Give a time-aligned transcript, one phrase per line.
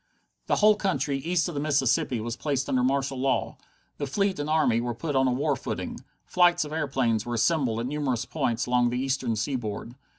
[0.47, 3.57] The whole country east of the Mississippi was placed under martial law.
[3.99, 5.99] The fleet and army were put on a war footing.
[6.25, 9.93] Flights of airplanes were assembled at numerous points along the eastern seaboard.